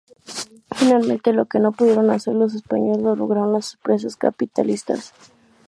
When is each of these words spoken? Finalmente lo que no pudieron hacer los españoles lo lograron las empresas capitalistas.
Finalmente 0.73 1.31
lo 1.31 1.45
que 1.45 1.59
no 1.59 1.73
pudieron 1.73 2.09
hacer 2.09 2.33
los 2.33 2.55
españoles 2.55 3.03
lo 3.03 3.15
lograron 3.15 3.53
las 3.53 3.75
empresas 3.75 4.15
capitalistas. 4.15 5.13